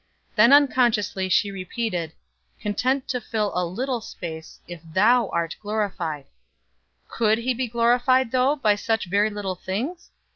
Then 0.35 0.51
unconsciously 0.51 1.29
she 1.29 1.51
repeated: 1.51 2.13
"Content 2.59 3.07
to 3.09 3.21
fill 3.21 3.51
a 3.53 3.63
little 3.63 4.01
space 4.01 4.59
If 4.67 4.81
Thou 4.83 5.29
art 5.31 5.55
glorified." 5.61 6.25
Could 7.07 7.37
He 7.37 7.53
be 7.53 7.67
glorified, 7.67 8.31
though, 8.31 8.55
by 8.55 8.73
such 8.73 9.05
very 9.05 9.29
little 9.29 9.53
things? 9.53 10.09